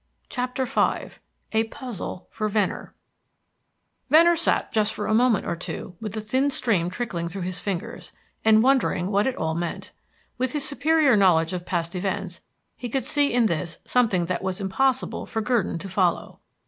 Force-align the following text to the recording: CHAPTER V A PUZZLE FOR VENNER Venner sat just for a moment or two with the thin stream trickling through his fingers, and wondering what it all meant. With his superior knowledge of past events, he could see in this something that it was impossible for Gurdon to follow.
CHAPTER 0.29 0.65
V 0.65 1.11
A 1.51 1.63
PUZZLE 1.65 2.27
FOR 2.31 2.49
VENNER 2.49 2.95
Venner 4.09 4.35
sat 4.35 4.71
just 4.71 4.95
for 4.95 5.05
a 5.05 5.13
moment 5.13 5.45
or 5.45 5.55
two 5.55 5.95
with 6.01 6.13
the 6.13 6.21
thin 6.21 6.49
stream 6.49 6.89
trickling 6.89 7.27
through 7.27 7.43
his 7.43 7.59
fingers, 7.59 8.11
and 8.43 8.63
wondering 8.63 9.11
what 9.11 9.27
it 9.27 9.35
all 9.37 9.53
meant. 9.53 9.91
With 10.39 10.53
his 10.53 10.67
superior 10.67 11.15
knowledge 11.15 11.53
of 11.53 11.67
past 11.67 11.93
events, 11.93 12.41
he 12.75 12.89
could 12.89 13.03
see 13.05 13.31
in 13.31 13.45
this 13.45 13.77
something 13.85 14.25
that 14.25 14.39
it 14.39 14.43
was 14.43 14.59
impossible 14.59 15.27
for 15.27 15.39
Gurdon 15.39 15.77
to 15.77 15.87
follow. 15.87 16.39